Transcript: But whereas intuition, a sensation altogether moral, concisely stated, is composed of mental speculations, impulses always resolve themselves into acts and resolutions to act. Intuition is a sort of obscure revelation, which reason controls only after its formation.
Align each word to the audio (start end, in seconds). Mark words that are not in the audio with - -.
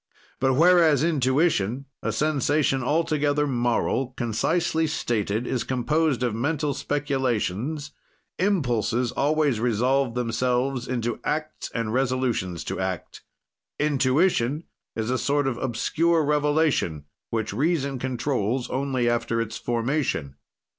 But 0.39 0.55
whereas 0.55 1.03
intuition, 1.03 1.85
a 2.01 2.11
sensation 2.11 2.81
altogether 2.81 3.45
moral, 3.45 4.15
concisely 4.17 4.87
stated, 4.87 5.45
is 5.45 5.63
composed 5.63 6.23
of 6.23 6.33
mental 6.33 6.73
speculations, 6.73 7.91
impulses 8.39 9.11
always 9.11 9.59
resolve 9.59 10.15
themselves 10.15 10.87
into 10.87 11.19
acts 11.23 11.69
and 11.75 11.93
resolutions 11.93 12.63
to 12.63 12.79
act. 12.79 13.21
Intuition 13.77 14.63
is 14.95 15.11
a 15.11 15.19
sort 15.19 15.45
of 15.45 15.59
obscure 15.59 16.25
revelation, 16.25 17.05
which 17.29 17.53
reason 17.53 17.99
controls 17.99 18.67
only 18.71 19.07
after 19.07 19.39
its 19.39 19.57
formation. 19.57 20.33